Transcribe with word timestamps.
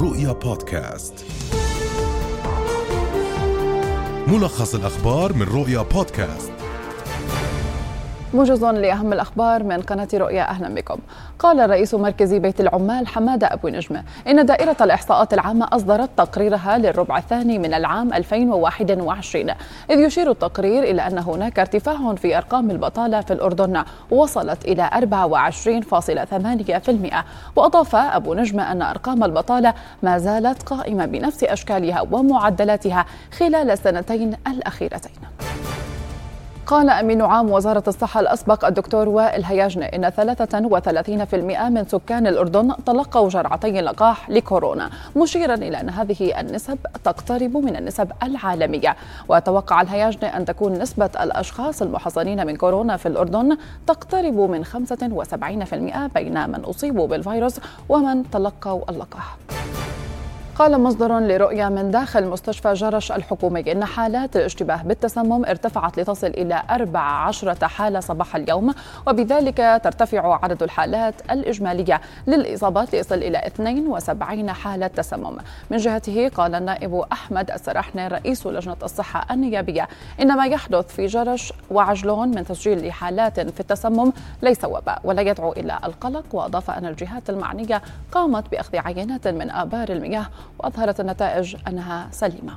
رؤيا 0.00 0.32
بودكاست. 0.32 1.24
ملخص 4.26 4.74
الأخبار 4.74 5.32
من 5.32 5.42
رؤيا 5.42 5.82
بودكاست. 5.82 6.52
موجز 8.34 8.64
لأهم 8.64 9.12
الأخبار 9.12 9.62
من 9.62 9.80
قناة 9.80 10.08
رؤيا 10.14 10.42
أهلا 10.42 10.68
بكم. 10.68 10.98
قال 11.38 11.70
رئيس 11.70 11.94
مركز 11.94 12.34
بيت 12.34 12.60
العمال 12.60 13.06
حمادة 13.06 13.52
أبو 13.52 13.68
نجمة 13.68 14.02
إن 14.28 14.46
دائرة 14.46 14.76
الإحصاءات 14.80 15.34
العامة 15.34 15.68
أصدرت 15.72 16.10
تقريرها 16.16 16.78
للربع 16.78 17.18
الثاني 17.18 17.58
من 17.58 17.74
العام 17.74 18.12
2021 18.12 19.50
إذ 19.90 20.00
يشير 20.00 20.30
التقرير 20.30 20.82
إلى 20.82 21.06
أن 21.06 21.18
هناك 21.18 21.58
ارتفاع 21.58 22.14
في 22.14 22.36
أرقام 22.36 22.70
البطالة 22.70 23.20
في 23.20 23.32
الأردن 23.32 23.84
وصلت 24.10 24.64
إلى 24.64 24.90
24.8% 24.94 27.24
وأضاف 27.56 27.96
أبو 27.96 28.34
نجمة 28.34 28.72
أن 28.72 28.82
أرقام 28.82 29.24
البطالة 29.24 29.74
ما 30.02 30.18
زالت 30.18 30.62
قائمة 30.62 31.06
بنفس 31.06 31.44
أشكالها 31.44 32.00
ومعدلاتها 32.10 33.06
خلال 33.38 33.70
السنتين 33.70 34.36
الأخيرتين. 34.46 35.27
قال 36.68 36.90
أمين 36.90 37.22
عام 37.22 37.50
وزارة 37.50 37.82
الصحة 37.88 38.20
الأسبق 38.20 38.64
الدكتور 38.64 39.08
وائل 39.08 39.44
هياجنة 39.44 39.86
إن 39.86 40.10
33% 40.10 41.68
من 41.68 41.84
سكان 41.88 42.26
الأردن 42.26 42.74
تلقوا 42.86 43.28
جرعتي 43.28 43.80
اللقاح 43.80 44.30
لكورونا 44.30 44.90
مشيرا 45.16 45.54
إلى 45.54 45.80
أن 45.80 45.90
هذه 45.90 46.40
النسب 46.40 46.78
تقترب 47.04 47.56
من 47.56 47.76
النسب 47.76 48.12
العالمية. 48.22 48.96
وتوقع 49.28 49.80
الهياجنة 49.80 50.36
أن 50.36 50.44
تكون 50.44 50.72
نسبة 50.72 51.10
الأشخاص 51.20 51.82
المحصنين 51.82 52.46
من 52.46 52.56
كورونا 52.56 52.96
في 52.96 53.06
الأردن 53.08 53.56
تقترب 53.86 54.38
من 54.38 54.64
75% 54.64 54.74
بين 56.14 56.50
من 56.50 56.60
أصيبوا 56.64 57.06
بالفيروس 57.06 57.60
ومن 57.88 58.30
تلقوا 58.30 58.90
اللقاح. 58.90 59.36
قال 60.58 60.80
مصدر 60.80 61.18
لرؤيا 61.18 61.68
من 61.68 61.90
داخل 61.90 62.26
مستشفى 62.26 62.72
جرش 62.72 63.12
الحكومي 63.12 63.72
إن 63.72 63.84
حالات 63.84 64.36
الاشتباه 64.36 64.82
بالتسمم 64.82 65.44
ارتفعت 65.44 66.00
لتصل 66.00 66.26
إلى 66.26 66.62
14 66.70 67.68
حالة 67.68 68.00
صباح 68.00 68.36
اليوم 68.36 68.74
وبذلك 69.06 69.80
ترتفع 69.84 70.38
عدد 70.42 70.62
الحالات 70.62 71.14
الإجمالية 71.30 72.00
للإصابات 72.26 72.92
ليصل 72.92 73.14
إلى 73.14 73.46
72 73.46 74.50
حالة 74.50 74.86
تسمم. 74.86 75.36
من 75.70 75.76
جهته 75.76 76.28
قال 76.28 76.54
النائب 76.54 76.94
أحمد 77.12 77.50
السرحني 77.50 78.08
رئيس 78.08 78.46
لجنة 78.46 78.76
الصحة 78.82 79.26
النيابية 79.30 79.88
إن 80.20 80.36
ما 80.36 80.46
يحدث 80.46 80.86
في 80.86 81.06
جرش 81.06 81.52
وعجلون 81.70 82.28
من 82.28 82.44
تسجيل 82.44 82.88
لحالات 82.88 83.40
في 83.40 83.60
التسمم 83.60 84.12
ليس 84.42 84.64
وباء 84.64 85.00
ولا 85.04 85.22
يدعو 85.22 85.52
إلى 85.52 85.78
القلق 85.84 86.24
وأضاف 86.32 86.70
أن 86.70 86.86
الجهات 86.86 87.30
المعنية 87.30 87.82
قامت 88.12 88.50
بأخذ 88.50 88.76
عينات 88.76 89.28
من 89.28 89.50
آبار 89.50 89.88
المياه 89.88 90.26
وأظهرت 90.58 91.00
النتائج 91.00 91.56
أنها 91.68 92.08
سليمة. 92.10 92.52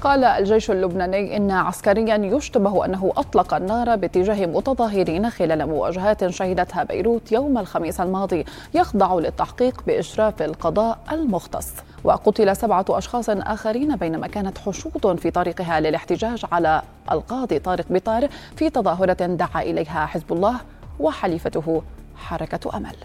قال 0.00 0.24
الجيش 0.24 0.70
اللبناني 0.70 1.36
إن 1.36 1.50
عسكريا 1.50 2.16
يشتبه 2.16 2.84
أنه 2.84 3.12
أطلق 3.16 3.54
النار 3.54 3.96
باتجاه 3.96 4.46
متظاهرين 4.46 5.30
خلال 5.30 5.66
مواجهات 5.66 6.28
شهدتها 6.28 6.84
بيروت 6.84 7.32
يوم 7.32 7.58
الخميس 7.58 8.00
الماضي 8.00 8.44
يخضع 8.74 9.14
للتحقيق 9.14 9.82
بإشراف 9.86 10.42
القضاء 10.42 10.98
المختص. 11.12 11.72
وقتل 12.04 12.56
سبعة 12.56 12.84
أشخاص 12.88 13.30
آخرين 13.30 13.96
بينما 13.96 14.26
كانت 14.26 14.58
حشود 14.58 15.18
في 15.18 15.30
طريقها 15.30 15.80
للاحتجاج 15.80 16.44
على 16.52 16.82
القاضي 17.12 17.58
طارق 17.58 17.86
بطار 17.90 18.28
في 18.56 18.70
تظاهرة 18.70 19.26
دعا 19.26 19.62
إليها 19.62 20.06
حزب 20.06 20.32
الله 20.32 20.56
وحليفته 21.00 21.82
حركة 22.16 22.76
أمل. 22.76 22.96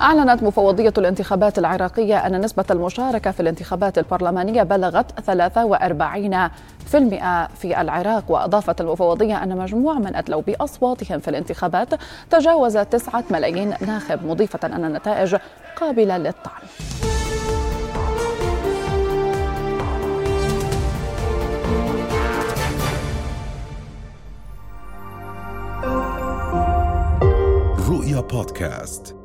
أعلنت 0.00 0.42
مفوضية 0.42 0.92
الانتخابات 0.98 1.58
العراقية 1.58 2.26
أن 2.26 2.40
نسبة 2.40 2.64
المشاركة 2.70 3.30
في 3.30 3.40
الانتخابات 3.40 3.98
البرلمانية 3.98 4.62
بلغت 4.62 5.20
43 5.20 6.48
في 6.86 6.98
المئة 6.98 7.46
في 7.46 7.80
العراق 7.80 8.30
وأضافت 8.30 8.80
المفوضية 8.80 9.42
أن 9.42 9.56
مجموع 9.56 9.94
من 9.94 10.16
أدلوا 10.16 10.42
بأصواتهم 10.42 11.18
في 11.18 11.28
الانتخابات 11.28 11.88
تجاوز 12.30 12.78
9 12.78 13.24
ملايين 13.30 13.74
ناخب 13.80 14.26
مضيفة 14.26 14.60
أن 14.64 14.84
النتائج 14.84 15.36
قابلة 15.76 16.18
للطعن. 16.18 16.62
رؤيا 27.88 28.20
بودكاست. 28.20 29.21